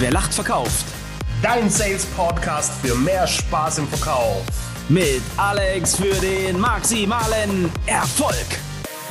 [0.00, 0.86] Wer lacht, verkauft.
[1.42, 4.44] Dein Sales Podcast für mehr Spaß im Verkauf.
[4.88, 8.46] Mit Alex für den maximalen Erfolg.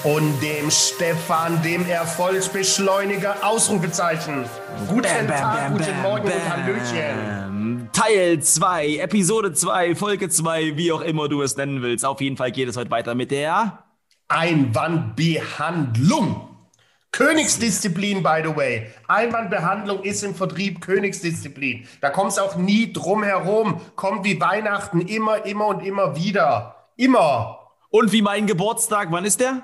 [0.05, 4.45] Und dem Stefan, dem Erfolgsbeschleuniger, Ausrufezeichen.
[4.87, 6.49] Guten Bam, Tag, bam, guten bam, Morgen und.
[6.49, 7.89] Hallöchen.
[7.91, 12.05] Teil 2, Episode 2, Folge 2, wie auch immer du es nennen willst.
[12.05, 13.83] Auf jeden Fall geht es heute weiter mit der
[14.29, 16.46] Einwandbehandlung.
[17.11, 18.91] Königsdisziplin, by the way.
[19.07, 21.87] Einwandbehandlung ist im Vertrieb Königsdisziplin.
[22.01, 23.81] Da kommt es auch nie drum herum.
[23.95, 26.87] Kommt wie Weihnachten immer, immer und immer wieder.
[26.95, 27.59] Immer.
[27.89, 29.61] Und wie mein Geburtstag, wann ist der?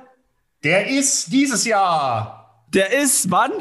[0.64, 3.52] Der ist dieses Jahr Der ist wann?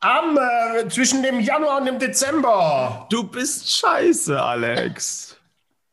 [0.00, 3.06] am äh, zwischen dem Januar und dem Dezember.
[3.10, 5.36] Du bist scheiße, Alex.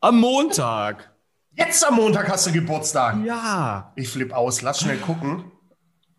[0.00, 1.10] Am Montag.
[1.56, 3.16] Jetzt am Montag hast du Geburtstag.
[3.24, 3.92] Ja.
[3.96, 4.60] Ich flipp aus.
[4.62, 5.50] Lass schnell gucken.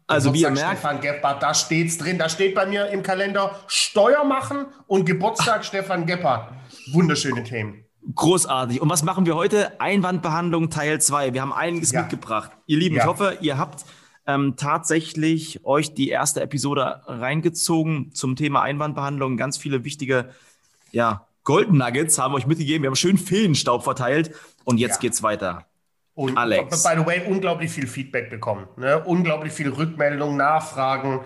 [0.08, 2.18] Also wie ihr Geburtstag merkt, Stefan Gebhardt, da steht's drin.
[2.20, 6.52] Da steht bei mir im Kalender Steuer machen und Geburtstag Stefan Gebhardt.
[6.92, 7.82] Wunderschöne Themen.
[8.14, 8.82] großartig.
[8.82, 9.80] Und was machen wir heute?
[9.82, 11.34] Einwandbehandlung Teil 2.
[11.34, 12.02] Wir haben einiges Ja.
[12.02, 12.52] mitgebracht.
[12.68, 13.08] Ihr Lieben, ich Ja.
[13.08, 13.84] hoffe, ihr habt
[14.28, 19.38] ähm, tatsächlich euch die erste Episode reingezogen zum Thema Einwandbehandlung.
[19.38, 20.30] Ganz viele wichtige
[20.92, 22.84] ja, Golden Nuggets haben wir euch mitgegeben.
[22.84, 24.32] Wir haben schön Feenstaub verteilt.
[24.66, 25.02] Und jetzt Ja.
[25.02, 25.66] geht's weiter.
[26.16, 26.84] Und Alex.
[26.84, 28.68] by the way, unglaublich viel Feedback bekommen.
[28.78, 29.04] Ne?
[29.04, 31.22] Unglaublich viel Rückmeldung, Nachfragen.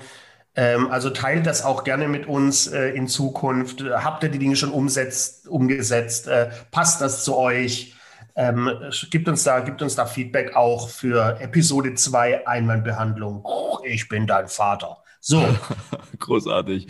[0.55, 3.83] Ähm, also teilt das auch gerne mit uns äh, in Zukunft.
[3.83, 6.27] Habt ihr die Dinge schon umsetzt, umgesetzt?
[6.27, 7.93] Äh, passt das zu euch?
[8.35, 8.69] Ähm,
[9.11, 13.45] gibt, uns da, gibt uns da Feedback auch für Episode 2 Einwandbehandlung.
[13.83, 14.97] Ich bin dein Vater.
[15.19, 15.43] So,
[16.19, 16.87] Großartig.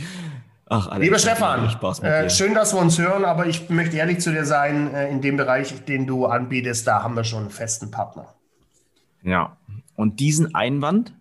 [0.71, 4.31] Ach, Alex, lieber Stefan, äh, schön, dass wir uns hören, aber ich möchte ehrlich zu
[4.31, 7.89] dir sein, äh, in dem Bereich, den du anbietest, da haben wir schon einen festen
[7.89, 8.35] Partner.
[9.23, 9.57] Ja.
[9.95, 11.13] Und diesen Einwand,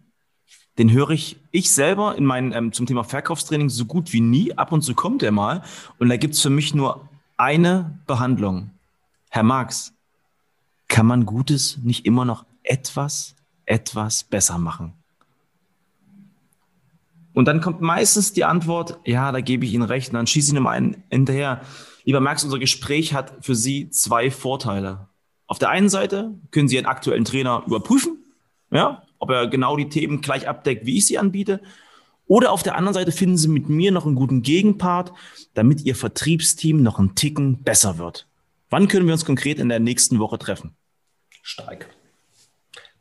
[0.76, 4.56] den höre ich ich selber in meinen ähm, zum Thema Verkaufstraining so gut wie nie.
[4.56, 5.62] Ab und zu kommt er mal.
[5.98, 8.70] Und da gibt es für mich nur eine Behandlung.
[9.30, 9.94] Herr Marx,
[10.88, 13.34] kann man Gutes nicht immer noch etwas,
[13.64, 14.97] etwas besser machen?
[17.38, 20.08] Und dann kommt meistens die Antwort, ja, da gebe ich Ihnen recht.
[20.08, 21.60] Und dann schieße ich ihm einen hinterher.
[22.02, 25.06] Lieber Max, unser Gespräch hat für Sie zwei Vorteile.
[25.46, 28.24] Auf der einen Seite können Sie Ihren aktuellen Trainer überprüfen,
[28.72, 31.60] ja, ob er genau die Themen gleich abdeckt, wie ich sie anbiete.
[32.26, 35.12] Oder auf der anderen Seite finden Sie mit mir noch einen guten Gegenpart,
[35.54, 38.26] damit Ihr Vertriebsteam noch einen Ticken besser wird.
[38.68, 40.74] Wann können wir uns konkret in der nächsten Woche treffen?
[41.42, 41.88] Stark.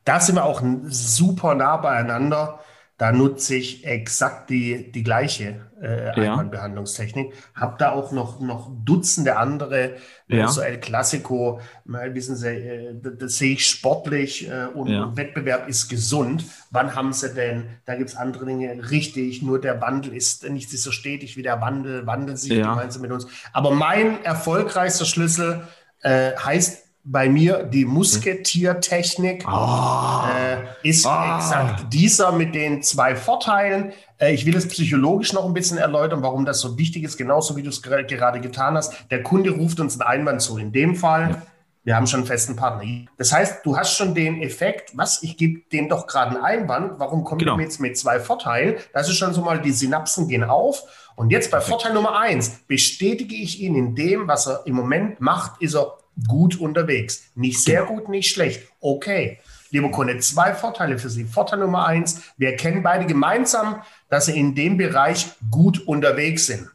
[0.04, 2.60] Da sind wir auch super nah beieinander.
[2.98, 6.32] Da nutze ich exakt die, die gleiche äh, Ja.
[6.34, 7.32] Einwandbehandlungstechnik.
[7.54, 9.98] Hab da auch noch, noch Dutzende andere,
[10.28, 10.48] äh, Ja.
[10.48, 15.04] so El Clasico, wissen Sie, äh, das, sehe ich sportlich äh, und, Ja.
[15.04, 16.44] und Wettbewerb ist gesund.
[16.72, 20.72] Wann haben Sie denn, da gibt es andere Dinge, richtig, nur der Wandel ist nicht
[20.72, 23.28] so stetig wie der Wandel, wandelt sich gemeinsam mit uns.
[23.54, 25.62] Aber mein erfolgreichster Schlüssel
[26.02, 31.38] äh, heißt bei mir die Musketiertechnik äh, ist Ah.
[31.38, 33.94] exakt dieser mit den zwei Vorteilen.
[34.18, 37.56] Äh, ich will es psychologisch noch ein bisschen erläutern, warum das so wichtig ist, genauso
[37.56, 38.94] wie du es ger- gerade getan hast.
[39.10, 40.58] Der Kunde ruft uns einen Einwand zu.
[40.58, 41.42] In dem Fall,
[41.86, 42.84] wir haben schon einen festen Partner.
[43.18, 46.94] Das heißt, du hast schon den Effekt, was, ich gebe dem doch gerade einen Einwand,
[47.00, 47.58] warum kommt Genau.
[47.58, 48.76] jetzt mit zwei Vorteilen?
[48.94, 50.84] Das ist schon so mal, die Synapsen gehen auf.
[51.16, 55.22] Und jetzt bei Vorteil Nummer eins bestätige ich ihn in dem, was er im Moment
[55.22, 55.94] macht, ist er
[56.28, 57.32] gut unterwegs.
[57.36, 58.68] Nicht sehr gut, nicht schlecht.
[58.80, 59.40] Okay.
[59.70, 61.26] Lieber Kunde, zwei Vorteile für Sie.
[61.26, 66.70] Vorteil Nummer eins, wir erkennen beide gemeinsam, dass Sie in dem Bereich gut unterwegs sind.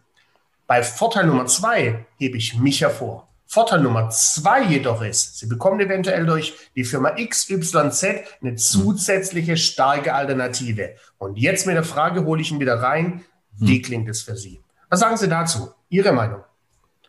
[0.66, 3.28] Bei Vorteil Nummer zwei hebe ich mich hervor.
[3.46, 8.04] Vorteil Nummer zwei jedoch ist, Sie bekommen eventuell durch die Firma XYZ
[8.40, 10.94] eine zusätzliche starke Alternative.
[11.18, 13.24] Und jetzt mit der Frage hole ich ihn wieder rein.
[13.58, 14.62] Wie klingt es für Sie?
[14.88, 15.70] Was sagen Sie dazu?
[15.90, 16.42] Ihre Meinung?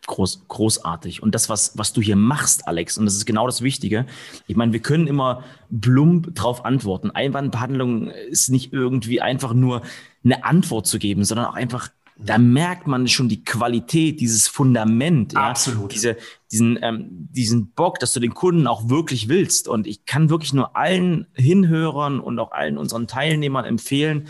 [0.06, 1.24] Groß, großartig.
[1.24, 4.06] Und das, was, was du hier machst, Alex, und das ist genau das Wichtige.
[4.48, 5.44] Ich meine, wir können immer
[5.80, 7.12] plump drauf antworten.
[7.12, 9.82] Einwandbehandlung ist nicht irgendwie einfach nur
[10.24, 15.34] eine Antwort zu geben, sondern auch einfach, da merkt man schon die Qualität, dieses Fundament,
[15.34, 15.94] ja, Absolut.
[15.94, 16.18] diese,
[16.52, 19.68] diesen, ähm, diesen Bock, dass du den Kunden auch wirklich willst.
[19.68, 24.28] Und ich kann wirklich nur allen Hinhörern und auch allen unseren Teilnehmern empfehlen,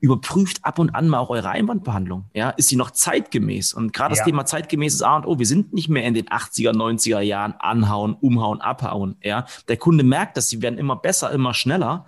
[0.00, 2.26] überprüft ab und an mal auch eure Einwandbehandlung.
[2.32, 3.74] Ja, ist sie noch zeitgemäß?
[3.74, 4.24] Und gerade das Ja.
[4.26, 5.38] Thema zeitgemäßes A und O.
[5.38, 9.16] Wir sind nicht mehr in den 80er, 90er Jahren anhauen, umhauen, abhauen.
[9.22, 12.06] Ja, der Kunde merkt, dass sie werden immer besser, immer schneller.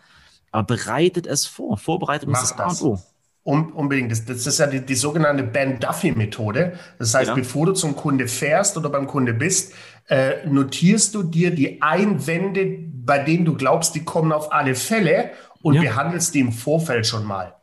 [0.53, 1.77] Aber bereitet es vor.
[1.79, 2.83] Vorbereitung ist Macht das A das.
[2.83, 2.99] und O.
[3.43, 4.13] Um, unbedingt.
[4.13, 6.75] Das, das ist ja die, die sogenannte Ben Duffy-Methode.
[6.99, 7.35] Das heißt, Ja.
[7.35, 9.73] bevor du zum Kunde fährst oder beim Kunde bist,
[10.09, 12.67] äh, notierst du dir die Einwände,
[13.05, 15.31] bei denen du glaubst, die kommen auf alle Fälle
[15.63, 15.83] und Ja.
[15.83, 17.55] behandelst die im Vorfeld schon mal.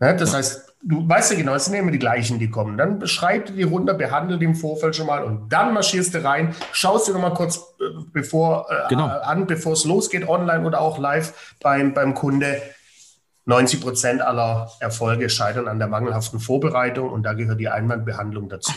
[0.00, 0.16] Ne?
[0.16, 2.78] Das heißt, du weißt ja genau, es sind immer die gleichen, die kommen.
[2.78, 6.54] Dann beschreib die runter, behandle die im Vorfeld schon mal und dann marschierst du rein,
[6.72, 9.06] schaust dir nochmal kurz äh, bevor, äh, genau.
[9.06, 12.60] an, bevor es losgeht, online oder auch live beim, beim Kunde.
[13.46, 18.72] 90 Prozent aller Erfolge scheitern an der mangelhaften Vorbereitung und da gehört die Einwandbehandlung dazu.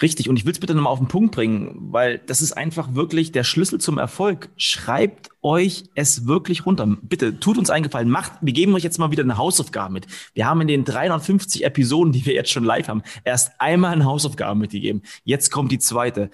[0.00, 2.94] Richtig, und ich will es bitte nochmal auf den Punkt bringen, weil das ist einfach
[2.94, 4.48] wirklich der Schlüssel zum Erfolg.
[4.56, 6.86] Schreibt euch es wirklich runter.
[7.02, 8.08] Bitte tut uns einen Gefallen.
[8.08, 10.06] Macht, wir geben euch jetzt mal wieder eine Hausaufgabe mit.
[10.34, 14.04] Wir haben in den 350 Episoden, die wir jetzt schon live haben, erst einmal eine
[14.04, 15.02] Hausaufgabe mitgegeben.
[15.24, 16.30] Jetzt kommt die zweite.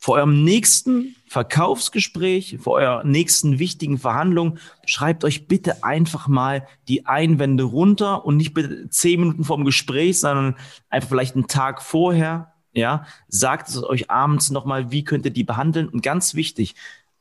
[0.00, 7.06] Vor eurem nächsten Verkaufsgespräch, vor eurer nächsten wichtigen Verhandlung, schreibt euch bitte einfach mal die
[7.06, 10.54] Einwände runter und nicht bitte zehn Minuten vorm Gespräch, sondern
[10.88, 15.44] einfach vielleicht einen Tag vorher ja, sagt es euch abends nochmal, wie könnt ihr die
[15.44, 15.88] behandeln.
[15.88, 16.74] Und ganz wichtig,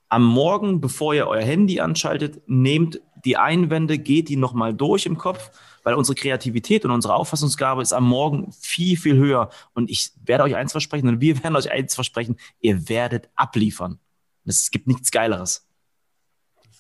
[0.09, 5.17] am Morgen, bevor ihr euer Handy anschaltet, nehmt die Einwände, geht die nochmal durch im
[5.17, 5.51] Kopf,
[5.83, 9.49] weil unsere Kreativität und unsere Auffassungsgabe ist am Morgen viel, viel höher.
[9.73, 13.99] Und ich werde euch eins versprechen und wir werden euch eins versprechen, ihr werdet abliefern.
[14.45, 15.65] Es gibt nichts Geileres.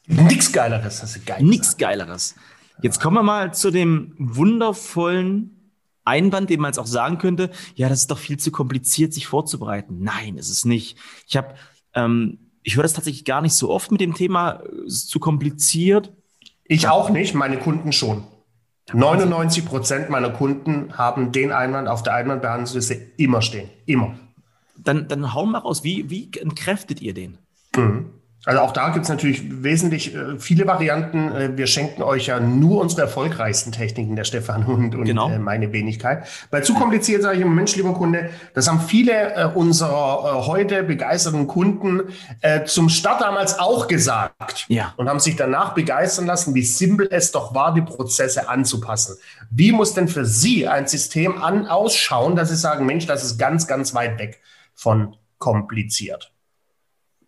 [0.05, 2.35] Nichts Geileres, hast du geil Nichts Geileres.
[2.81, 5.56] Jetzt kommen wir mal zu dem wundervollen
[6.07, 9.27] Einwand, den man jetzt auch sagen könnte, ja, das ist doch viel zu kompliziert, sich
[9.27, 9.99] vorzubereiten.
[9.99, 10.97] Nein, ist es nicht.
[11.27, 11.55] Ich habe,
[11.93, 15.19] ähm, ich höre das tatsächlich gar nicht so oft mit dem Thema, es ist zu
[15.19, 16.11] kompliziert.
[16.65, 18.23] Ich auch nicht, meine Kunden schon.
[18.93, 23.69] 99 Prozent meiner Kunden haben den Einwand auf der Einwandbehandlungsliste immer stehen.
[23.85, 24.17] Immer.
[24.77, 27.37] Dann, dann hau mal raus, wie, wie entkräftet ihr den?
[27.75, 28.16] Mhm.
[28.45, 31.31] Also auch da gibt es natürlich wesentlich äh, viele Varianten.
[31.35, 35.29] Äh, wir schenken euch ja nur unsere erfolgreichsten Techniken, der Stefan und, und genau.
[35.29, 36.25] äh, meine Wenigkeit.
[36.49, 40.47] Weil zu kompliziert sage ich immer, Mensch, lieber Kunde, das haben viele äh, unserer äh,
[40.47, 42.03] heute begeisterten Kunden
[42.41, 44.65] äh, zum Start damals auch gesagt.
[44.69, 44.93] Ja.
[44.97, 49.17] Und haben sich danach begeistern lassen, wie simpel es doch war, die Prozesse anzupassen.
[49.49, 53.37] Wie muss denn für Sie ein System an ausschauen, dass Sie sagen, Mensch, das ist
[53.37, 54.39] ganz, ganz weit weg
[54.73, 56.31] von kompliziert?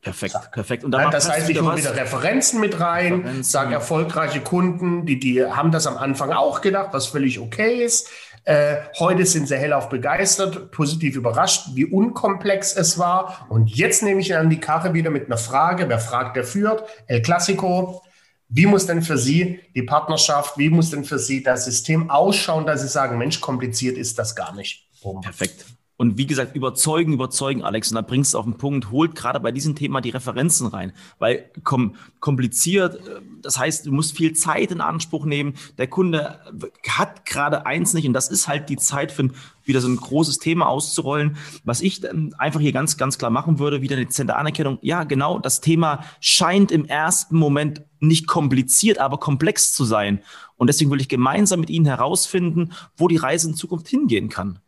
[0.01, 0.84] Perfekt, perfekt.
[0.86, 5.44] Und da das heißt, ich hole wieder Referenzen mit rein, sage erfolgreiche Kunden, die, die
[5.46, 8.10] haben das am Anfang auch gedacht, was völlig okay ist.
[8.46, 13.46] Äh, heute sind sie hellauf begeistert, positiv überrascht, wie unkomplex es war.
[13.50, 15.90] Und jetzt nehme ich an die Karre wieder mit einer Frage.
[15.90, 16.84] Wer fragt, der führt.
[17.07, 18.01] El Clasico.
[18.48, 22.66] Wie muss denn für Sie die Partnerschaft, wie muss denn für Sie das System ausschauen,
[22.66, 24.88] dass Sie sagen, Mensch, kompliziert ist das gar nicht?
[25.04, 25.22] Boom.
[25.22, 25.66] Perfekt.
[26.00, 27.92] Und wie gesagt, überzeugen, überzeugen, Alex.
[27.92, 30.94] Und da bringst du auf den Punkt, holt gerade bei diesem Thema die Referenzen rein.
[31.18, 35.56] Weil kom kompliziert, äh, das heißt, du musst viel Zeit in Anspruch nehmen.
[35.78, 36.40] Der Kunde
[36.88, 39.28] hat gerade eins nicht und das ist halt die Zeit für
[39.66, 41.36] wieder so ein großes Thema auszurollen.
[41.66, 42.01] Was ich
[42.38, 44.80] einfach hier ganz, ganz klar machen würde, wieder eine dezente Anerkennung.
[44.81, 50.22] Ja, genau, das Thema scheint im ersten Moment nicht kompliziert, aber komplex zu sein.
[50.56, 54.60] Und deswegen will ich gemeinsam mit Ihnen herausfinden, wo die Reise in Zukunft hingehen kann.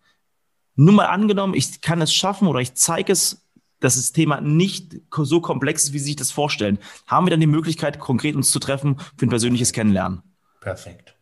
[0.75, 3.45] Nur mal angenommen, ich kann es schaffen oder ich zeige es,
[3.79, 6.77] dass das Thema nicht so komplex ist, wie Sie sich das vorstellen.
[7.07, 10.21] Haben wir dann die Möglichkeit, konkret uns zu treffen für ein persönliches Kennenlernen?
[10.61, 11.15] Perfekt.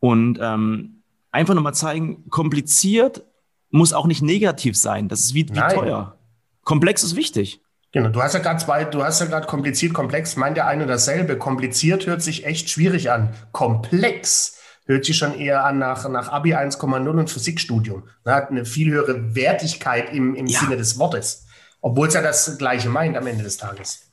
[0.00, 3.24] Und ähm, einfach nochmal zeigen, kompliziert
[3.70, 5.08] muss auch nicht negativ sein.
[5.08, 6.18] Das ist wie, wie teuer.
[6.64, 7.60] Komplex ist wichtig.
[7.92, 10.86] Genau, du hast ja gerade zwei, du hast ja gerade kompliziert, komplex, meint der eine
[10.86, 11.36] dasselbe.
[11.36, 13.34] Kompliziert hört sich echt schwierig an.
[13.52, 14.59] Komplex
[14.90, 18.02] hört sich schon eher an nach, nach Abi 1,0 und Physikstudium.
[18.24, 20.58] Ne, hat eine viel höhere Wertigkeit im, im ja.
[20.60, 21.46] Sinne des Wortes.
[21.80, 24.10] Obwohl es ja das Gleiche meint am Ende des Tages.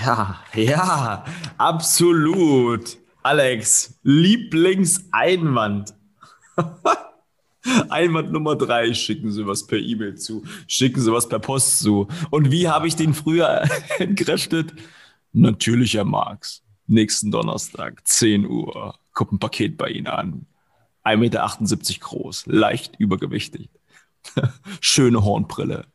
[0.00, 1.24] Ja, ja,
[1.58, 2.96] absolut.
[3.22, 5.94] Alex, Lieblingseinwand.
[7.90, 12.08] Einwand Nummer drei, schicken Sie was per E-Mail zu, schicken Sie was per Post zu.
[12.30, 14.72] Und wie habe ich den früher entkräftet?
[15.32, 16.62] Natürlich, Herr Marx.
[16.86, 20.46] Nächsten Donnerstag, 10 Uhr kommt ein Paket bei Ihnen an.
[21.04, 23.68] 1,78 Meter groß, leicht übergewichtig.
[24.80, 25.86] Schöne Hornbrille.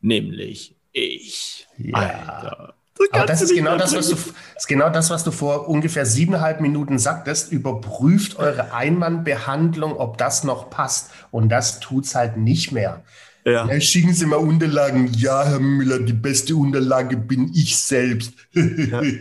[0.00, 1.66] Nämlich ich.
[1.78, 1.94] Ja.
[1.94, 2.74] Alter.
[3.12, 6.60] Aber das ist genau das, was du, ist genau das, was du vor ungefähr siebeneinhalb
[6.60, 7.50] Minuten sagtest.
[7.50, 11.10] Überprüft eure Einwandbehandlung, ob das noch passt.
[11.30, 13.02] Und das tut es halt nicht mehr.
[13.44, 13.66] Ja.
[13.66, 13.80] ja.
[13.80, 15.10] Schicken Sie mal Unterlagen.
[15.14, 18.34] Ja, Herr Müller, die beste Unterlage bin ich selbst.
[18.52, 19.02] Ja.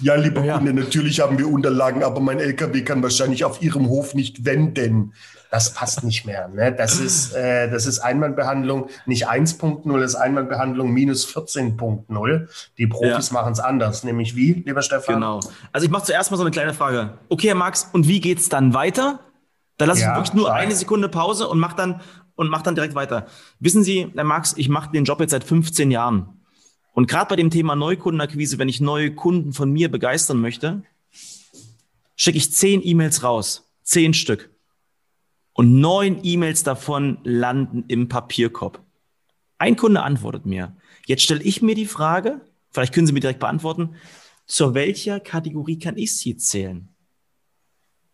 [0.00, 0.56] Ja, lieber ja.
[0.56, 5.12] Kunde, natürlich haben wir Unterlagen, aber mein LKW kann wahrscheinlich auf Ihrem Hof nicht wenden.
[5.50, 6.48] Das passt nicht mehr.
[6.48, 6.72] Ne?
[6.72, 12.48] Das, ist, äh, das ist Einwandbehandlung nicht 1.0, das ist Einwandbehandlung minus 14.0.
[12.76, 13.32] Die Profis ja.
[13.32, 14.04] machen es anders.
[14.04, 15.16] Nämlich wie, lieber Stefan?
[15.16, 15.40] Genau.
[15.72, 17.14] Also ich mache zuerst mal so eine kleine Frage.
[17.30, 19.20] Okay, Herr Max, und wie geht es dann weiter?
[19.78, 22.00] Da lasse ja, ich wirklich nur eine Sekunde Pause und mache dann,
[22.36, 23.26] mach dann direkt weiter.
[23.58, 26.37] Wissen Sie, Herr Max, ich mache den Job jetzt seit 15 Jahren.
[26.98, 30.82] Und gerade bei dem Thema Neukundenakquise, wenn ich neue Kunden von mir begeistern möchte,
[32.16, 33.70] schicke ich zehn E-Mails raus.
[33.84, 34.50] Zehn Stück.
[35.52, 38.82] und neun E-Mails davon landen im Papierkorb.
[39.58, 40.76] Ein Kunde antwortet mir.
[41.06, 42.40] Jetzt stelle ich mir die Frage,
[42.72, 43.94] vielleicht können Sie mir direkt beantworten,
[44.46, 46.88] zu welcher Kategorie kann ich Sie zählen?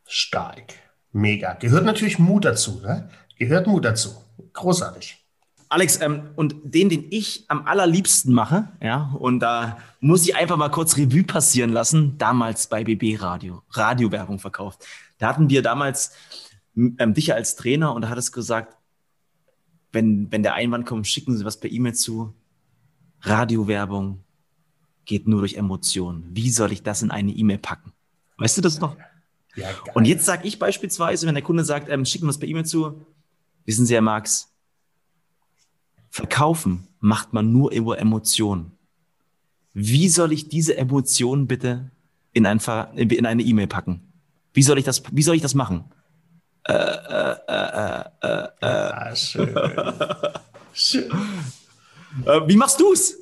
[0.06, 0.74] Stark.
[1.10, 1.54] Mega.
[1.54, 2.82] Gehört natürlich Mut dazu.
[2.82, 3.08] Ne?
[3.38, 4.10] Gehört Mut dazu.
[4.52, 5.23] Großartig.
[5.74, 10.56] Alex, ähm, und den, den ich am allerliebsten mache, ja, und da muss ich einfach
[10.56, 14.86] mal kurz Revue passieren lassen, damals bei BB Radio, Radiowerbung verkauft.
[15.18, 16.12] Da hatten wir damals
[16.76, 18.76] ähm, dich als Trainer und da hat es gesagt,
[19.90, 22.32] wenn, wenn der Einwand kommt, schicken Sie was per E-Mail zu.
[23.22, 24.22] Radiowerbung
[25.06, 26.24] geht nur durch Emotionen.
[26.30, 27.92] Wie soll ich das in eine E-Mail packen?
[28.38, 28.96] Weißt du das noch?
[29.56, 32.48] Ja, und jetzt sage ich beispielsweise, wenn der Kunde sagt, ähm, schicken wir was per
[32.48, 33.04] E-Mail zu,
[33.64, 34.53] wissen Sie, Herr Marx,
[36.14, 38.70] verkaufen macht man nur über Emotionen.
[39.72, 41.90] Wie soll ich diese Emotionen bitte
[42.32, 42.60] in, ein,
[42.94, 44.12] in eine E-Mail packen?
[44.52, 45.86] Wie soll ich das, wie soll ich das machen?
[46.68, 48.48] Äh, äh, äh, äh.
[48.60, 49.56] Ah, schön.
[50.72, 51.10] schön.
[52.46, 53.16] Wie machst du's?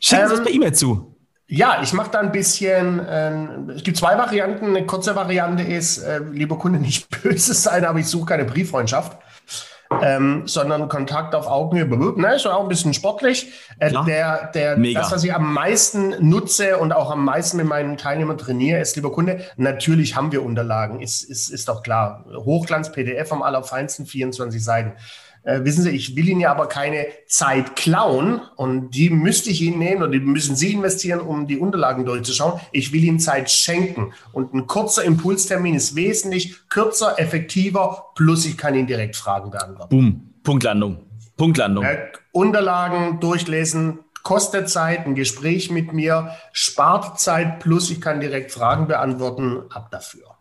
[0.00, 1.16] Schicken Sie ähm, es per E-Mail zu.
[1.46, 4.70] Ja, ich mache da ein bisschen, äh, es gibt zwei Varianten.
[4.70, 9.18] Eine kurze Variante ist, äh, lieber Kunde, nicht böse sein, aber ich suche keine Brieffreundschaft
[10.02, 11.84] ähm, sondern Kontakt auf Augenhöhe.
[12.20, 13.52] Ne, ist auch ein bisschen sportlich.
[13.78, 17.96] Äh, der, der, das, was ich am meisten nutze und auch am meisten mit meinen
[17.96, 22.24] Teilnehmern trainiere, ist, lieber Kunde, natürlich haben wir Unterlagen, ist, ist, ist doch klar.
[22.34, 24.92] Hochglanz-PDF am allerfeinsten, 24 Seiten.
[25.44, 29.60] Äh, wissen Sie, ich will Ihnen ja aber keine Zeit klauen und die müsste ich
[29.60, 32.60] Ihnen nehmen oder die müssen Sie investieren, um die Unterlagen durchzuschauen.
[32.72, 38.56] Ich will Ihnen Zeit schenken und ein kurzer Impulstermin ist wesentlich kürzer, effektiver, plus ich
[38.56, 39.94] kann Ihnen direkt Fragen beantworten.
[39.94, 40.98] Boom, Punktlandung.
[41.36, 41.84] Punktlandung.
[41.84, 48.50] Äh, Unterlagen durchlesen, kostet Zeit, ein Gespräch mit mir, spart Zeit, plus ich kann direkt
[48.50, 50.33] Fragen beantworten, ab dafür.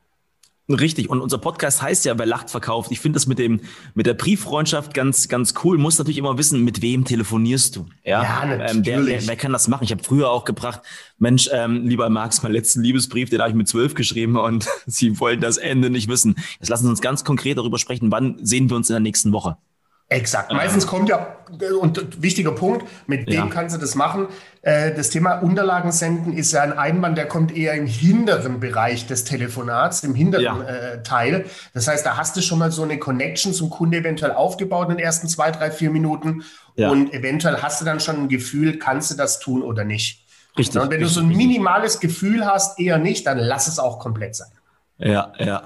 [0.70, 1.10] Richtig.
[1.10, 2.92] Und unser Podcast heißt ja, wer lacht, verkauft.
[2.92, 3.60] Ich finde das mit dem,
[3.96, 5.78] mit der Brieffreundschaft ganz, ganz cool.
[5.78, 7.86] Muss natürlich immer wissen, mit wem telefonierst du.
[8.06, 8.72] Ja, ja natürlich.
[8.72, 9.84] Ähm, wer, wer, wer, kann das machen?
[9.84, 10.82] Ich habe früher auch gebracht,
[11.18, 15.20] Mensch, ähm, lieber Max, mein letzten Liebesbrief, den habe ich mit zwölf geschrieben und Sie
[15.20, 16.36] wollten das Ende nicht wissen.
[16.60, 18.10] Jetzt lassen Sie uns ganz konkret darüber sprechen.
[18.12, 19.58] Wann sehen wir uns in der nächsten Woche?
[20.14, 20.52] Exakt.
[20.52, 21.38] Meistens kommt ja,
[21.80, 23.46] und wichtiger Punkt, mit dem ja.
[23.48, 24.28] kannst du das machen.
[24.62, 29.08] Äh, das Thema Unterlagen senden ist ja ein Einwand, der kommt eher im hinteren Bereich
[29.08, 30.62] des Telefonats, im hinteren ja.
[30.64, 31.46] äh, Teil.
[31.74, 34.98] Das heißt, da hast du schon mal so eine Connection zum Kunde eventuell aufgebaut in
[34.98, 36.44] den ersten zwei, drei, vier Minuten.
[36.76, 36.90] Ja.
[36.90, 40.26] Und eventuell hast du dann schon ein Gefühl, kannst du das tun oder nicht.
[40.58, 40.80] Richtig.
[40.80, 44.00] Und wenn richtig, du so ein minimales Gefühl hast, eher nicht, dann lass es auch
[44.00, 44.50] komplett sein.
[45.00, 45.64] Ja, ja.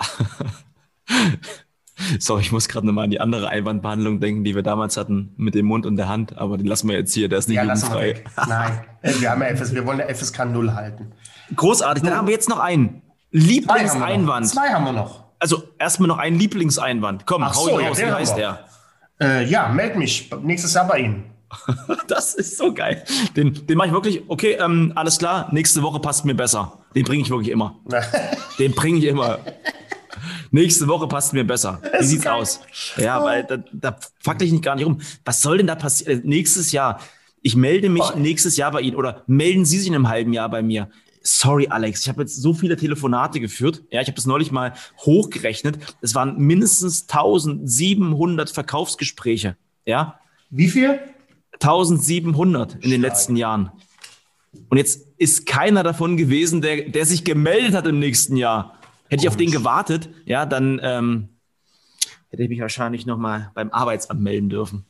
[2.19, 5.55] Sorry, ich muss gerade nochmal an die andere Einwandbehandlung denken, die wir damals hatten mit
[5.55, 7.63] dem Mund und der Hand, aber den lassen wir jetzt hier, der ist nicht ja,
[7.63, 8.23] jugendfrei.
[8.47, 11.11] Nein, äh, wir, haben ja FS, wir wollen der FSK 0 halten.
[11.55, 13.01] Großartig, dann haben wir jetzt noch einen.
[13.31, 14.47] Lieblingseinwand.
[14.47, 15.25] Zwei haben wir noch.
[15.39, 17.25] Also erstmal noch einen Lieblingseinwand.
[17.25, 18.65] Komm, Ach hau so, raus, ja, wie heißt der?
[19.19, 21.25] Äh, ja, meld mich nächstes Jahr bei Ihnen.
[22.07, 23.03] das ist so geil.
[23.35, 26.79] Den, den mache ich wirklich, okay, ähm, alles klar, nächste Woche passt mir besser.
[26.95, 27.75] Den bringe ich wirklich immer.
[28.59, 29.39] den bringe ich immer.
[30.51, 31.81] Nächste Woche passt mir besser.
[31.99, 32.33] Wie sieht's geil.
[32.33, 32.61] aus?
[32.97, 34.99] Ja, weil da, da fackel ich nicht gar nicht um.
[35.25, 36.19] Was soll denn da passieren?
[36.19, 37.01] Äh, nächstes Jahr.
[37.41, 38.17] Ich melde mich oh.
[38.17, 40.89] nächstes Jahr bei Ihnen oder melden Sie sich in einem halben Jahr bei mir.
[41.21, 43.83] Sorry, Alex, ich habe jetzt so viele Telefonate geführt.
[43.91, 45.77] Ja, ich habe das neulich mal hochgerechnet.
[46.01, 49.57] Es waren mindestens 1700 Verkaufsgespräche.
[49.85, 50.19] Ja.
[50.49, 50.99] Wie viel?
[51.53, 53.71] 1700 in den letzten Jahren.
[54.69, 58.76] Und jetzt ist keiner davon gewesen, der, der sich gemeldet hat im nächsten Jahr.
[59.09, 61.29] Hätte ich auf den gewartet, ja, dann ähm,
[62.29, 64.85] hätte ich mich wahrscheinlich noch mal beim Arbeitsamt melden dürfen.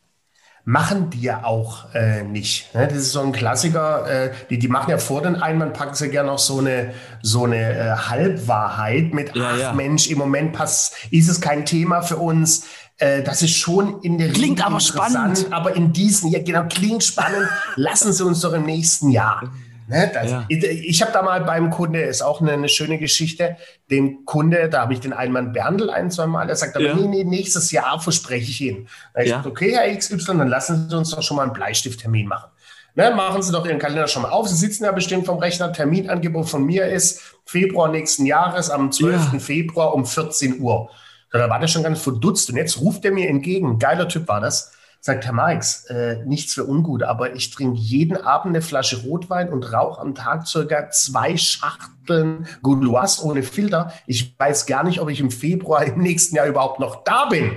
[0.70, 2.76] Machen die ja auch äh, nicht.
[2.76, 2.88] Ne?
[2.88, 4.06] Das ist so ein Klassiker.
[4.06, 7.46] Äh, die, die machen ja vor den Einwand, packen sie gerne noch so eine, so
[7.46, 9.74] eine äh, Halbwahrheit mit, ja, ach ja.
[9.74, 12.66] Mensch, im Moment passt, ist es kein Thema für uns.
[12.98, 15.48] Äh, das ist schon in der Klingt aber spannend.
[15.52, 17.48] Aber in diesem, ja genau, klingt spannend.
[17.76, 19.50] Lassen Sie uns doch im nächsten Jahr.
[19.88, 20.46] Ne, das, ja.
[20.50, 23.56] Ich, ich habe da mal beim Kunde, ist auch eine, eine schöne Geschichte,
[23.90, 26.94] dem Kunde, da habe ich den Einmann behandelt ein, zwei Mal, der sagt aber, ja.
[26.94, 28.90] nee, nee, nächstes Jahr verspreche ich Ihnen.
[29.14, 29.38] Da ich ja.
[29.38, 32.50] Gesagt, okay, Herr XY, dann lassen Sie uns doch schon mal einen Bleistifttermin machen.
[32.96, 34.48] Ne, machen Sie doch Ihren Kalender schon mal auf.
[34.48, 35.72] Sie sitzen ja bestimmt vom Rechner.
[35.72, 39.34] Terminangebot von mir ist Februar nächsten Jahres am 12.
[39.34, 39.40] Ja.
[39.40, 40.90] Februar um 14 Uhr.
[41.32, 42.50] Da war der schon ganz verdutzt.
[42.50, 43.78] Und jetzt ruft er mir entgegen.
[43.78, 48.18] Geiler Typ war das sagt Herr Marx, äh, nichts für ungut, aber ich trinke jeden
[48.18, 53.94] Abend eine Flasche Rotwein und rauche am Tag circa zwei Schachteln Gouloise ohne Filter.
[54.06, 57.52] Ich weiß gar nicht, ob ich im Februar im nächsten Jahr überhaupt noch da bin.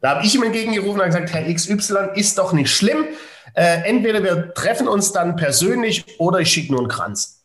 [0.00, 3.04] Da habe ich ihm entgegengerufen und gesagt, Herr XY, ist doch nicht schlimm.
[3.54, 7.44] Äh, entweder wir treffen uns dann persönlich oder ich schicke nur einen Kranz.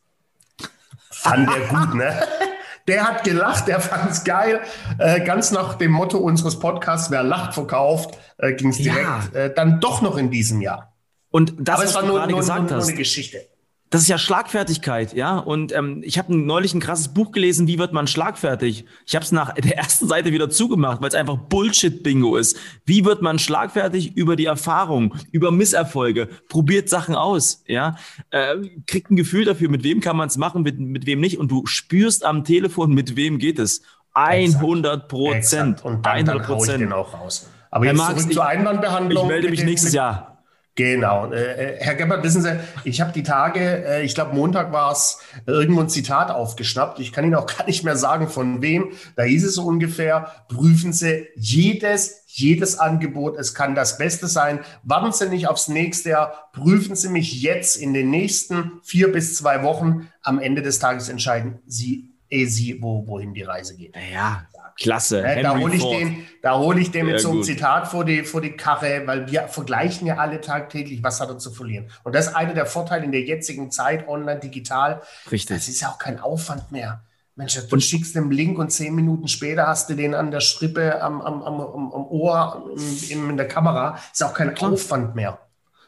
[1.09, 2.21] Fand der gut, ne?
[2.89, 4.61] Der hat gelacht, der fand es geil.
[4.97, 9.39] Äh, ganz nach dem Motto unseres Podcasts, wer lacht, verkauft, äh, ging es direkt ja.
[9.39, 10.95] äh, dann doch noch in diesem Jahr.
[11.29, 13.47] Und das, Aber es war nur, nur, nur, nur eine Geschichte.
[13.91, 15.39] Das ist ja Schlagfertigkeit, ja.
[15.39, 18.85] Und ähm, ich habe neulich ein krasses Buch gelesen, wie wird man schlagfertig?
[19.07, 22.57] Ich habe es nach der ersten Seite wieder zugemacht, weil es einfach Bullshit-Bingo ist.
[22.85, 27.95] Wie wird man schlagfertig über die Erfahrung, über Misserfolge, probiert Sachen aus, ja,
[28.29, 31.39] äh, kriegt ein Gefühl dafür, mit wem kann man es machen, mit, mit wem nicht.
[31.39, 33.81] Und du spürst am Telefon, mit wem geht es.
[34.13, 35.83] 100 Prozent.
[35.83, 36.81] Und dann, 100 Prozent.
[36.81, 37.49] den auch raus.
[37.71, 39.23] Aber jetzt Marx, zurück zur Einwandbehandlung.
[39.23, 40.38] Ich melde mich nächstes Jahr.
[40.75, 41.31] Genau.
[41.31, 44.91] Äh, äh, Herr Gebhardt, wissen Sie, ich habe die Tage, äh, ich glaube Montag war
[44.91, 46.99] es, irgendwo ein Zitat aufgeschnappt.
[46.99, 48.91] Ich kann Ihnen auch gar nicht mehr sagen, von wem.
[49.15, 53.37] Da hieß es so ungefähr, prüfen Sie jedes, jedes Angebot.
[53.37, 54.59] Es kann das Beste sein.
[54.83, 56.49] Warten Sie nicht aufs nächste Jahr.
[56.53, 60.07] Prüfen Sie mich jetzt in den nächsten vier bis zwei Wochen.
[60.21, 63.95] Am Ende des Tages entscheiden Sie, eh Sie, wo, wohin die Reise geht.
[64.11, 64.47] Ja,
[64.79, 65.23] Klasse.
[65.23, 67.45] Äh, da hole ich, den, da hol ich den mit so einem gut.
[67.45, 71.37] Zitat vor die, vor die Karre, weil wir vergleichen ja alle tagtäglich, was hat er
[71.37, 71.89] zu verlieren.
[72.03, 75.01] Und das ist einer der Vorteile in der jetzigen Zeit, online, digital.
[75.31, 75.57] Richtig.
[75.57, 77.03] Das ist ja auch kein Aufwand mehr.
[77.35, 80.41] Mensch, du und schickst den Link und zehn Minuten später hast du den an der
[80.41, 82.69] Strippe, am, am, am, am Ohr,
[83.09, 83.97] in, in der Kamera.
[84.11, 84.57] Ist auch kein.
[84.57, 85.39] Aufwand mehr.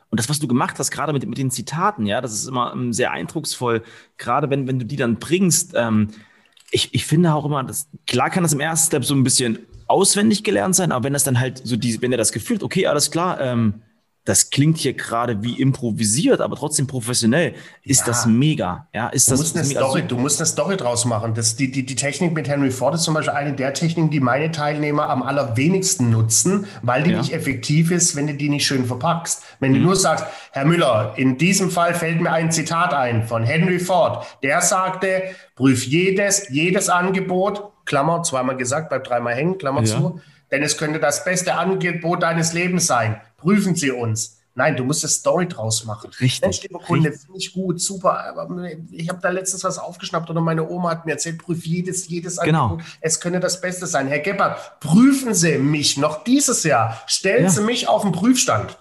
[0.10, 2.74] Und das, was du gemacht hast, gerade mit, mit den Zitaten, ja, das ist immer
[2.74, 3.84] ähm, sehr eindrucksvoll,
[4.18, 5.74] gerade wenn, wenn du die dann bringst.
[5.76, 6.10] Ähm,
[6.72, 9.60] ich, ich finde auch immer, dass, klar kann das im ersten Step so ein bisschen
[9.88, 12.64] auswendig gelernt sein, aber wenn das dann halt so die, wenn er das Gefühl hat,
[12.64, 13.82] okay, alles klar, ähm,
[14.24, 17.56] das klingt hier gerade wie improvisiert, aber trotzdem professionell.
[17.84, 18.06] Ist ja.
[18.08, 18.88] das mega?
[18.94, 21.34] Ja, ist du das musst eine Story, du musst eine Story draus machen.
[21.34, 24.20] Das, die, die, die Technik mit Henry Ford ist zum Beispiel eine der Techniken, die
[24.20, 27.18] meine Teilnehmer am allerwenigsten nutzen, weil die ja.
[27.18, 29.42] nicht effektiv ist, wenn du die nicht schön verpackst.
[29.60, 29.76] Wenn mhm.
[29.76, 33.80] du nur sagst, Herr Müller, in diesem Fall fällt mir ein Zitat ein von Henry
[33.80, 34.28] Ford.
[34.44, 35.24] Der sagte,
[35.56, 39.88] prüf jedes, jedes Angebot, Klammer, zweimal gesagt, bleib dreimal hängen, Klammer ja.
[39.88, 44.38] zu, denn es könnte das beste Angebot deines Lebens sein prüfen Sie uns.
[44.54, 46.10] Nein, du musst eine Story draus machen.
[46.20, 46.42] Richtig.
[46.42, 48.26] Mensch, lieber Kunde, finde ich gut, super.
[48.26, 52.10] Aber ich habe da letztens was aufgeschnappt oder meine Oma hat mir erzählt, prüf jedes,
[52.10, 52.64] jedes genau.
[52.64, 52.86] Angebot.
[53.00, 54.08] Es könnte das Beste sein.
[54.08, 57.02] Herr Gebhardt, prüfen Sie mich noch dieses Jahr.
[57.08, 57.50] Stellen ja.
[57.50, 58.78] Sie mich auf den Prüfstand.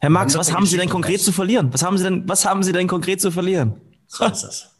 [0.00, 1.72] Herr Max, was haben Sie denn konkret zu verlieren?
[1.72, 3.80] Was haben Sie denn, was haben Sie denn konkret zu verlieren?
[4.08, 4.70] So ist es.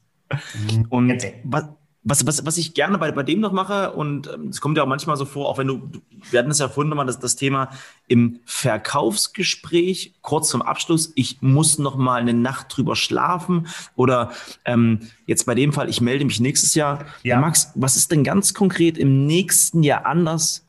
[0.90, 1.64] Und was,
[2.08, 4.82] was, was, was ich gerne bei, bei dem noch mache, und ähm, es kommt ja
[4.82, 5.90] auch manchmal so vor, auch wenn du,
[6.30, 7.68] wir hatten es ja vorhin nochmal, das, das Thema
[8.06, 14.32] im Verkaufsgespräch, kurz zum Abschluss, ich muss noch mal eine Nacht drüber schlafen oder
[14.64, 17.04] ähm, jetzt bei dem Fall, ich melde mich nächstes Jahr.
[17.22, 17.40] Ja.
[17.40, 20.64] Max, was ist denn ganz konkret im nächsten Jahr anders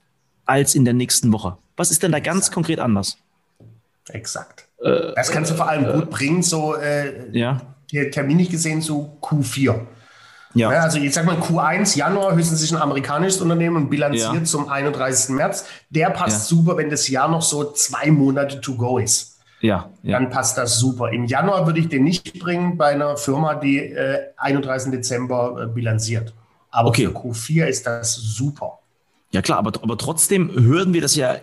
[0.45, 1.58] als in der nächsten Woche?
[1.78, 2.54] Was ist denn da ganz Exakt.
[2.54, 3.17] konkret anders?
[4.10, 4.67] Exakt.
[4.82, 7.62] Äh, das kannst du vor allem äh, gut bringen, so äh, ja.
[8.12, 9.86] terminlich gesehen, so Q4.
[10.53, 10.71] Ja.
[10.71, 10.79] ja.
[10.81, 14.43] also ich sag mal Q1 Januar höchstens sich ein amerikanisches Unternehmen und bilanziert ja.
[14.43, 15.35] zum 31.
[15.35, 15.65] März.
[15.89, 16.57] Der passt ja.
[16.57, 19.38] super, wenn das Jahr noch so zwei Monate to go ist.
[19.62, 20.17] Ja, ja.
[20.17, 21.12] Dann passt das super.
[21.12, 24.91] Im Januar würde ich den nicht bringen bei einer Firma, die äh, 31.
[24.91, 26.33] Dezember äh, bilanziert.
[26.71, 27.07] Aber okay.
[27.07, 28.79] für Q4 ist das super.
[29.31, 31.35] Ja klar, aber, aber trotzdem hören wir das ja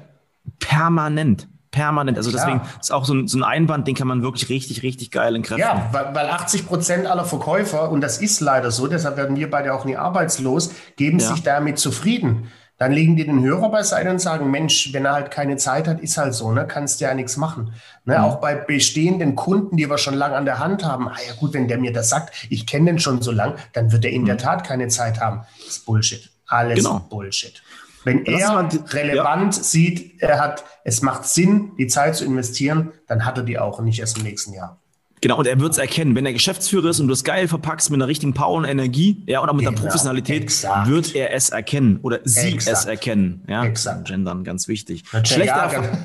[0.59, 2.17] permanent permanent.
[2.17, 2.69] Also deswegen ja.
[2.81, 5.61] ist auch so ein, so ein, Einwand, den kann man wirklich richtig, richtig geil entkräften.
[5.61, 9.51] Ja, weil, weil 80 Prozent aller Verkäufer, und das ist leider so, deshalb werden wir
[9.51, 11.29] beide auch nie arbeitslos, geben ja.
[11.29, 12.51] sich damit zufrieden.
[12.79, 16.01] Dann legen die den Hörer beiseite und sagen, Mensch, wenn er halt keine Zeit hat,
[16.01, 16.67] ist halt so, ne?
[16.67, 17.75] kannst ja nichts machen.
[18.05, 18.19] Ne?
[18.19, 18.25] Mhm.
[18.25, 21.53] Auch bei bestehenden Kunden, die wir schon lange an der Hand haben, ah ja gut,
[21.53, 24.23] wenn der mir das sagt, ich kenne den schon so lang, dann wird er in
[24.23, 24.27] mhm.
[24.27, 25.43] der Tat keine Zeit haben.
[25.59, 26.31] Das ist Bullshit.
[26.47, 27.01] Alles genau.
[27.01, 27.62] Bullshit.
[28.07, 29.62] Wenn er relevant ja.
[29.64, 33.81] sieht, er hat, es macht Sinn, die Zeit zu investieren, dann hat er die auch
[33.81, 34.79] und nicht erst im nächsten Jahr.
[35.21, 36.14] Genau, und er wird es erkennen.
[36.14, 39.25] Wenn er Geschäftsführer ist und du es geil verpackst mit einer richtigen Power und Energie,
[39.27, 40.88] ja, oder mit genau, der Professionalität, exakt.
[40.88, 42.79] wird er es erkennen oder sie exakt.
[42.79, 43.42] es erkennen.
[43.49, 44.07] Ja, exakt.
[44.07, 45.03] Gendern, ganz wichtig.
[45.25, 45.99] Schlechter ja,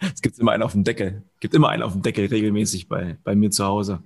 [0.12, 1.22] Es gibt immer einen auf dem Deckel.
[1.34, 4.02] Es gibt immer einen auf dem Deckel regelmäßig bei, bei mir zu Hause.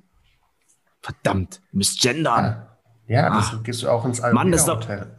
[1.00, 2.65] Verdammt, missgendern.
[3.08, 5.06] Ja, ja das gehst du auch ins Alpine Mann, das Hotel.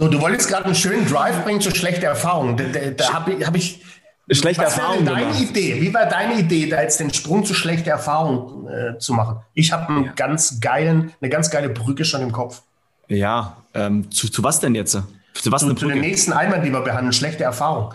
[0.00, 2.56] So, du wolltest gerade einen schönen Drive bringen zu schlechter Erfahrung.
[2.56, 3.82] Da, da, da habe ich, hab ich
[4.30, 5.04] schlechte was Erfahrung.
[5.04, 5.40] deine gemacht.
[5.42, 5.78] Idee?
[5.78, 9.40] Wie war deine Idee, da jetzt den Sprung zu schlechter Erfahrung äh, zu machen?
[9.52, 12.62] Ich habe einen ganz geilen, eine ganz geile Brücke schon im Kopf.
[13.08, 14.92] Ja, ähm, zu, zu was denn jetzt?
[15.34, 17.92] Zu was zu, zu den nächsten Einwand, die wir behandeln, schlechte Erfahrung.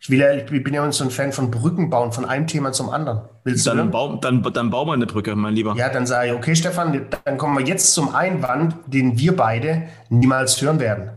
[0.00, 2.72] Ich, will ja, ich bin ja so ein Fan von Brücken bauen, von einem Thema
[2.72, 3.22] zum anderen.
[3.44, 5.74] Willst dann, du bau, dann, dann bauen wir eine Brücke, mein Lieber.
[5.76, 9.88] Ja, dann sage ich, okay, Stefan, dann kommen wir jetzt zum Einwand, den wir beide
[10.08, 11.10] niemals hören werden.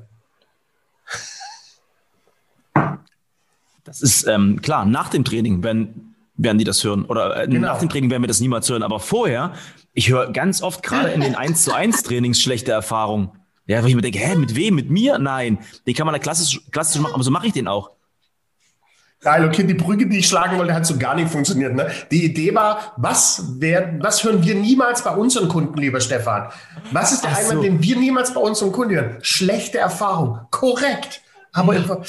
[3.83, 6.11] Das ist ähm, klar, nach dem Training, wenn
[6.43, 7.05] werden die das hören.
[7.05, 7.67] Oder äh, genau.
[7.67, 8.83] nach dem Training werden wir das niemals hören.
[8.83, 9.53] Aber vorher,
[9.93, 13.31] ich höre ganz oft gerade in den 1 zu 1 Trainings schlechte Erfahrungen.
[13.67, 14.75] Ja, wo ich mir denke, hä, mit wem?
[14.75, 15.19] Mit mir?
[15.19, 15.59] Nein.
[15.85, 17.91] Den kann man da klassisch, klassisch machen, aber so mache ich den auch.
[19.21, 21.75] Geil, okay, die Brücke, die ich schlagen wollte, hat so gar nicht funktioniert.
[21.75, 21.91] Ne?
[22.09, 26.49] Die Idee war, was, wär, was hören wir niemals bei unseren Kunden, lieber Stefan?
[26.91, 27.61] Was ist der Einwand, so.
[27.61, 29.17] den wir niemals bei unseren Kunden hören?
[29.21, 30.39] Schlechte Erfahrung.
[30.49, 31.21] Korrekt.
[31.53, 32.01] Aber ja.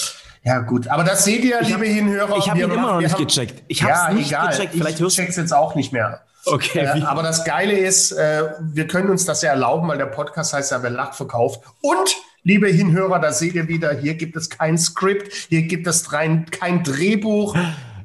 [0.44, 0.88] Ja, gut.
[0.88, 2.36] Aber das seht ihr, ich liebe hab, Hinhörer.
[2.36, 3.62] Ich habe ihn immer noch nicht haben, gecheckt.
[3.68, 4.48] Ich habe es ja, nicht egal.
[4.48, 4.72] gecheckt.
[4.72, 6.22] Vielleicht ich check's jetzt auch nicht mehr.
[6.46, 6.80] Okay.
[6.80, 10.52] Äh, aber das Geile ist, äh, wir können uns das ja erlauben, weil der Podcast
[10.52, 11.60] heißt ja, wer lacht, verkauft.
[11.80, 16.12] Und, liebe Hinhörer, da seht ihr wieder, hier gibt es kein Skript, hier gibt es
[16.12, 17.56] rein, kein Drehbuch.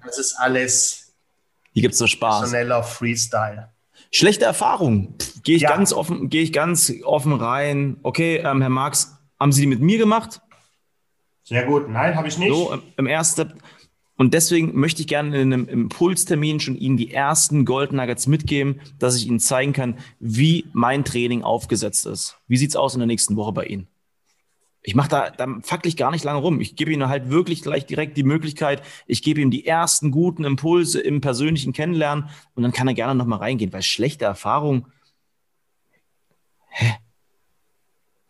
[0.05, 1.13] Das ist alles.
[1.73, 2.39] Hier gibt es so Spaß.
[2.39, 3.69] Personeller Freestyle.
[4.11, 5.15] Schlechte Erfahrung.
[5.43, 5.69] Gehe ich ja.
[5.69, 7.97] ganz offen, gehe ich ganz offen rein.
[8.03, 10.41] Okay, ähm, Herr Marx, haben Sie die mit mir gemacht?
[11.43, 11.89] Sehr gut.
[11.89, 12.49] Nein, habe ich nicht.
[12.49, 13.53] So, im ersten
[14.17, 18.81] Und deswegen möchte ich gerne in einem Impulstermin schon Ihnen die ersten Gold Nuggets mitgeben,
[18.99, 22.37] dass ich Ihnen zeigen kann, wie mein Training aufgesetzt ist.
[22.47, 23.87] Wie sieht es aus in der nächsten Woche bei Ihnen?
[24.87, 26.61] Ich mache da, da fackel ich gar nicht lange rum.
[26.61, 30.45] Ich gebe Ihnen halt wirklich gleich direkt die Möglichkeit, ich gebe ihm die ersten guten
[30.45, 34.85] Impulse im persönlichen Kennenlernen und dann kann er gerne nochmal reingehen, weil schlechte Erfahrungen,
[36.69, 36.93] hä?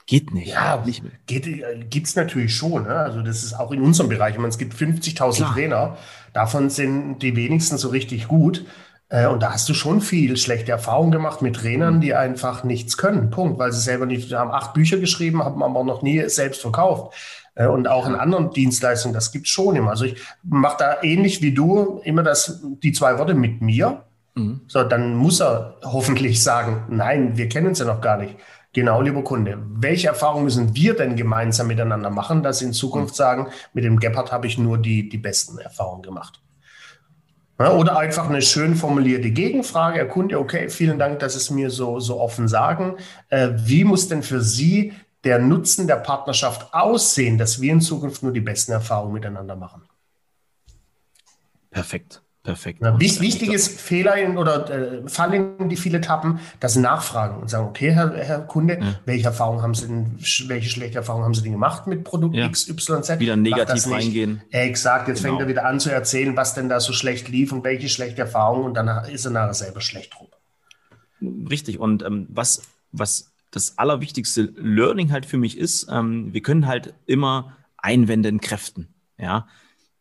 [0.08, 0.48] Geht nicht.
[0.48, 1.46] Ja, nicht geht,
[1.92, 2.86] gibt's natürlich schon.
[2.86, 2.96] Ne?
[2.96, 4.34] Also das ist auch in unserem Bereich.
[4.34, 5.98] Ich meine, es gibt 50.000 Trainer.
[6.34, 8.66] Davon sind die wenigsten so richtig gut.
[9.10, 12.98] Äh, und da hast du schon viel schlechte Erfahrungen gemacht mit Trainern, die einfach nichts
[12.98, 13.30] können.
[13.30, 13.60] Punkt.
[13.60, 17.14] Weil sie selber nicht, haben acht Bücher geschrieben, haben aber noch nie selbst verkauft.
[17.56, 19.92] Äh, und auch in anderen Dienstleistungen, das gibt's schon immer.
[19.92, 24.04] Also ich mache da ähnlich wie du immer das, die zwei Worte mit mir.
[24.36, 24.62] Mhm.
[24.68, 28.36] So, dann muss er hoffentlich sagen, nein, wir kennen uns ja noch gar nicht.
[28.74, 29.58] Genau, lieber Kunde.
[29.72, 33.18] Welche Erfahrungen müssen wir denn gemeinsam miteinander machen, dass Sie in Zukunft mhm.
[33.18, 36.42] sagen, mit dem Gepard habe ich nur die, die besten Erfahrungen gemacht?
[37.60, 39.98] Ja, oder einfach eine schön formulierte Gegenfrage.
[39.98, 42.98] Herr okay, vielen Dank, dass Sie es mir so, so offen sagen.
[43.30, 44.94] Äh, wie muss denn für Sie
[45.24, 49.82] der Nutzen der Partnerschaft aussehen, dass wir in Zukunft nur die besten Erfahrungen miteinander machen?
[51.72, 52.22] Perfekt.
[52.48, 52.82] Perfekt.
[52.82, 57.68] Ja, wichtig ist Fehler in, oder äh, Fallen, die viele tappen, das Nachfragen und sagen,
[57.68, 59.00] okay, Herr, Herr Kunde, ja.
[59.04, 62.48] welche Erfahrungen haben Sie denn, welche schlechte Erfahrungen haben Sie denn gemacht mit Produkt ja.
[62.48, 63.20] XYZ?
[63.20, 64.44] Wieder negativ reingehen.
[64.52, 65.34] Exakt, jetzt genau.
[65.34, 68.22] fängt er wieder an zu erzählen, was denn da so schlecht lief und welche schlechte
[68.22, 70.30] Erfahrungen und dann ist er nachher selber schlecht rum.
[71.50, 72.62] Richtig, und ähm, was,
[72.94, 78.88] was das allerwichtigste Learning halt für mich ist, ähm, wir können halt immer Einwände entkräften.
[79.18, 79.48] Ja,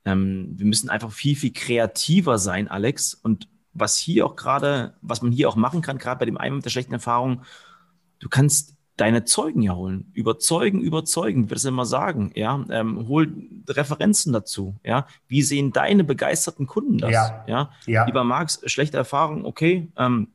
[0.07, 3.13] ähm, wir müssen einfach viel, viel kreativer sein, Alex.
[3.13, 6.57] Und was hier auch gerade, was man hier auch machen kann, gerade bei dem einen
[6.57, 7.43] mit der schlechten Erfahrung,
[8.21, 10.11] du kannst deine Zeugen ja holen.
[10.15, 12.33] Überzeugen, überzeugen, wie wir das immer sagen.
[12.35, 13.31] Ja, ähm, hol
[13.69, 14.77] Referenzen dazu.
[14.85, 17.11] Ja, wie sehen deine begeisterten Kunden das?
[17.11, 17.71] Ja, ja.
[17.87, 18.07] ja.
[18.07, 19.93] lieber Max, schlechte Erfahrung, okay.
[19.99, 20.29] Ähm,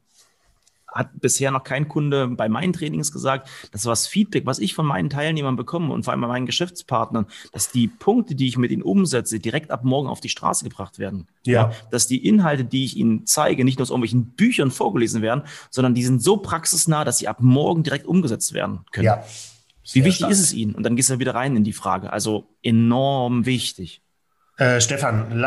[0.91, 4.85] hat bisher noch kein Kunde bei meinen Trainings gesagt, dass was Feedback, was ich von
[4.85, 8.71] meinen Teilnehmern bekomme und vor allem bei meinen Geschäftspartnern, dass die Punkte, die ich mit
[8.71, 11.27] ihnen umsetze, direkt ab morgen auf die Straße gebracht werden.
[11.45, 11.69] Ja.
[11.69, 11.71] ja.
[11.91, 15.95] Dass die Inhalte, die ich ihnen zeige, nicht nur aus irgendwelchen Büchern vorgelesen werden, sondern
[15.95, 19.05] die sind so praxisnah, dass sie ab morgen direkt umgesetzt werden können.
[19.05, 19.23] Ja.
[19.93, 20.31] Wie wichtig stark.
[20.31, 20.75] ist es ihnen?
[20.75, 22.13] Und dann gehst du wieder rein in die Frage.
[22.13, 24.01] Also enorm wichtig.
[24.57, 25.41] Äh, Stefan,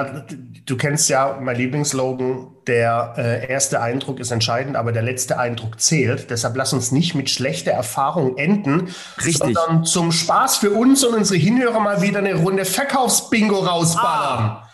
[0.64, 5.80] du kennst ja mein Lieblingsslogan, der äh, erste Eindruck ist entscheidend, aber der letzte Eindruck
[5.80, 6.30] zählt.
[6.30, 9.36] Deshalb lass uns nicht mit schlechter Erfahrung enden, Richtig.
[9.36, 14.40] sondern zum Spaß für uns und unsere Hinhörer mal wieder eine Runde Verkaufsbingo rausballern.
[14.40, 14.70] Ah.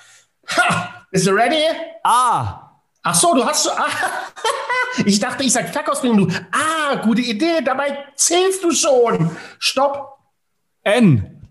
[0.56, 0.94] Ha!
[1.10, 1.64] Bist du ready?
[2.04, 2.70] Ah!
[3.02, 3.70] Ach so, du hast so.
[3.70, 3.88] Ah,
[5.04, 6.26] ich dachte, ich sag Verkaufsbingo.
[6.26, 6.34] Du.
[6.52, 7.60] Ah, gute Idee.
[7.64, 9.36] Dabei zählst du schon.
[9.58, 10.16] Stopp.
[10.82, 11.50] N.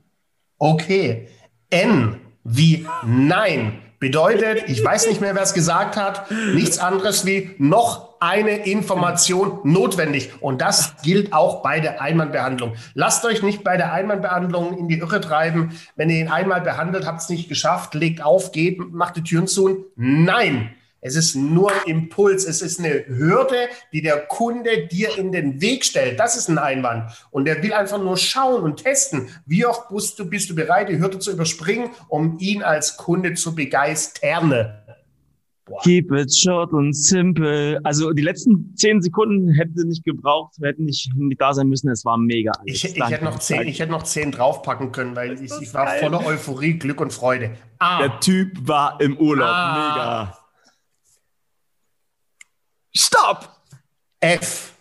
[0.58, 1.28] Okay.
[1.70, 7.52] N wie Nein bedeutet, ich weiß nicht mehr, wer es gesagt hat, nichts anderes wie
[7.58, 10.32] noch eine Information notwendig.
[10.42, 12.76] Und das gilt auch bei der Einmalbehandlung.
[12.94, 15.78] Lasst euch nicht bei der Einmalbehandlung in die Irre treiben.
[15.96, 19.48] Wenn ihr ihn einmal behandelt, habt es nicht geschafft, legt auf, geht, macht die Türen
[19.48, 19.86] zu.
[19.96, 25.32] Nein, es ist nur ein Impuls, es ist eine Hürde, die der Kunde dir in
[25.32, 26.20] den Weg stellt.
[26.20, 27.12] Das ist ein Einwand.
[27.32, 30.90] Und der will einfach nur schauen und testen, wie oft bist du, bist du bereit,
[30.90, 34.74] die Hürde zu überspringen, um ihn als Kunde zu begeistern.
[35.70, 35.82] Boah.
[35.84, 37.80] Keep it short und simple.
[37.84, 41.90] Also die letzten zehn Sekunden hätte nicht gebraucht, wir hätten nicht, nicht da sein müssen.
[41.90, 42.52] Es war mega.
[42.66, 45.86] Ich, ich, hätte noch zehn, ich hätte noch zehn draufpacken können, weil ich, ich war
[45.86, 46.00] geil.
[46.00, 47.52] voller Euphorie, Glück und Freude.
[47.78, 48.00] Ah.
[48.00, 49.48] Der Typ war im Urlaub.
[49.48, 50.24] Ah.
[50.26, 50.39] Mega.
[52.96, 53.56] Stopp!
[54.20, 54.74] F.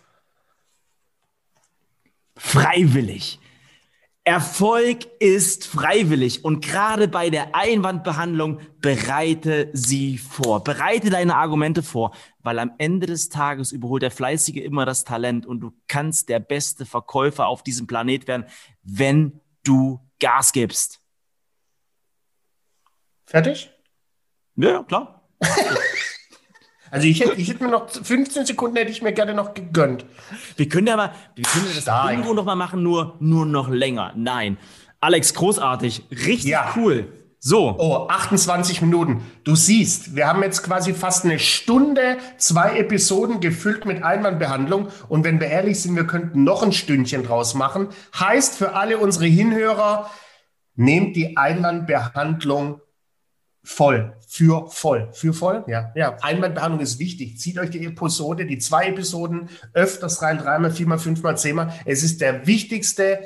[2.36, 3.38] Freiwillig.
[4.28, 10.62] Erfolg ist freiwillig und gerade bei der Einwandbehandlung bereite sie vor.
[10.62, 15.46] Bereite deine Argumente vor, weil am Ende des Tages überholt der Fleißige immer das Talent
[15.46, 18.44] und du kannst der beste Verkäufer auf diesem Planet werden,
[18.82, 21.00] wenn du Gas gibst.
[23.24, 23.70] Fertig?
[24.56, 25.26] Ja, klar.
[26.90, 30.04] Also ich hätte, ich hätte mir noch 15 Sekunden hätte ich mir gerne noch gegönnt.
[30.56, 31.84] Wir können ja mal, wir können das.
[32.08, 34.12] Bingo noch mal machen, nur, nur noch länger.
[34.16, 34.58] Nein.
[35.00, 36.04] Alex, großartig.
[36.10, 36.72] Richtig Ja.
[36.76, 37.12] cool.
[37.40, 37.76] So.
[37.78, 39.22] Oh, 28 Minuten.
[39.44, 44.88] Du siehst, wir haben jetzt quasi fast eine Stunde, zwei Episoden gefüllt mit Einwandbehandlung.
[45.08, 47.88] Und wenn wir ehrlich sind, wir könnten noch ein Stündchen draus machen.
[48.18, 50.10] Heißt für alle unsere Hinhörer,
[50.74, 52.80] nehmt die Einwandbehandlung
[53.68, 54.16] voll.
[54.26, 55.08] Für voll.
[55.12, 55.64] Für voll?
[55.68, 55.92] Ja.
[55.94, 56.16] Ja.
[56.22, 57.38] Einwandbehandlung ist wichtig.
[57.38, 61.72] Zieht euch die Episode, die zwei Episoden öfters rein, dreimal, viermal, fünfmal, zehnmal.
[61.84, 63.20] Es ist der wichtigste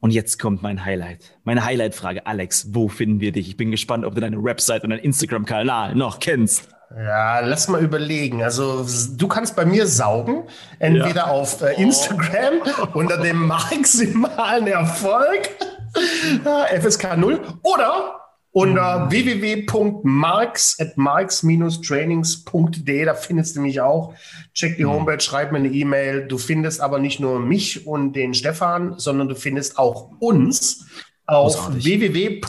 [0.00, 1.38] und jetzt kommt mein Highlight.
[1.44, 3.48] Meine Highlight-Frage, Alex, wo finden wir dich?
[3.48, 6.68] Ich bin gespannt, ob du deine Website und deinen Instagram-Kanal noch kennst.
[6.94, 8.42] Ja, lass mal überlegen.
[8.42, 10.44] Also du kannst bei mir saugen,
[10.78, 12.60] entweder auf äh, Instagram
[12.94, 15.50] unter dem maximalen Erfolg
[16.44, 18.25] äh, FSK 0 oder
[18.56, 24.14] unter www.marks at marks-trainings.de, da findest du mich auch.
[24.54, 26.26] Check die Homepage, schreib mir eine E-Mail.
[26.26, 30.86] Du findest aber nicht nur mich und den Stefan, sondern du findest auch uns
[31.26, 31.84] auf Großartig.
[31.84, 32.40] www.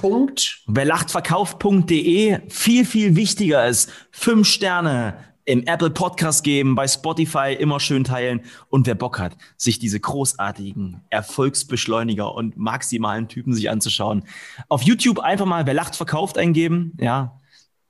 [0.67, 3.91] Wer lacht, verkauft.de viel, viel wichtiger ist.
[4.09, 5.17] Fünf Sterne
[5.47, 8.41] im Apple Podcast geben, bei Spotify immer schön teilen.
[8.67, 14.25] Und wer Bock hat, sich diese großartigen Erfolgsbeschleuniger und maximalen Typen sich anzuschauen,
[14.67, 16.97] auf YouTube einfach mal Wer lacht, verkauft eingeben.
[16.99, 17.39] Ja,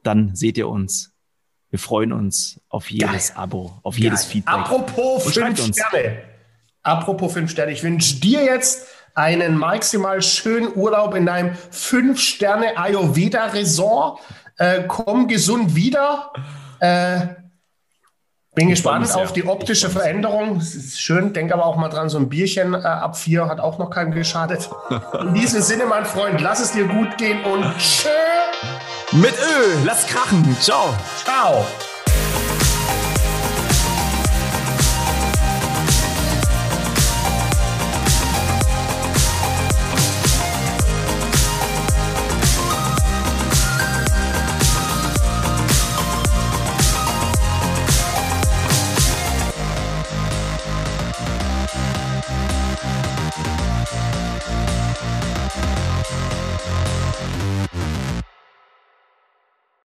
[0.03, 1.13] dann seht ihr uns.
[1.71, 4.31] Wir freuen uns auf jedes Abo, auf jedes Geil.
[4.31, 4.53] Feedback.
[4.53, 5.75] Apropos Und fünf.
[5.75, 6.21] Sterne.
[6.83, 7.71] Apropos fünf Sterne.
[7.71, 14.21] Ich wünsche dir jetzt einen maximal schönen Urlaub in deinem fünf Sterne Ayurveda Resort.
[14.57, 16.31] Äh, komm gesund wieder.
[16.79, 17.46] Äh,
[18.57, 20.57] bin gespannt auf die optische Veränderung.
[20.57, 21.31] Ist schön.
[21.31, 24.11] Denk aber auch mal dran, so ein Bierchen äh, ab vier hat auch noch keinem
[24.11, 24.67] geschadet.
[25.21, 28.09] In diesem Sinne, mein Freund, lass es dir gut gehen und tschö.
[29.11, 30.57] Mit Ö, lass krachen.
[30.59, 30.91] Ciao.
[31.23, 31.65] Ciao.